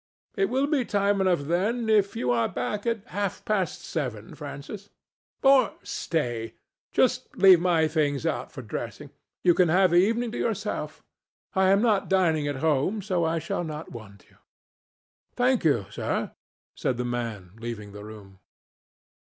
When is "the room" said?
17.91-18.39